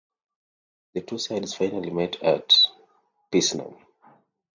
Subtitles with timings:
[0.95, 2.51] The two sides finally met at
[3.31, 3.77] Picenum.